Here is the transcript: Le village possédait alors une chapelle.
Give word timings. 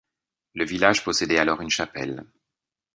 Le 0.55 0.65
village 0.65 1.03
possédait 1.03 1.37
alors 1.37 1.61
une 1.61 1.69
chapelle. 1.69 2.25